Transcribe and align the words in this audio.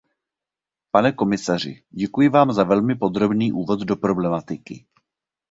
Pane 0.91 1.11
komisaři, 1.15 1.83
děkuji 1.89 2.29
vám 2.29 2.53
za 2.53 2.63
velmi 2.63 2.95
podrobný 2.95 3.51
úvod 3.51 3.79
do 3.81 3.95
problematiky. 3.95 4.85